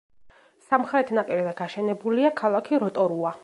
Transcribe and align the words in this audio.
სამხრეთ 0.69 1.11
ნაპირზე 1.19 1.53
გაშენებულია 1.61 2.33
ქალაქი 2.43 2.85
როტორუა. 2.87 3.39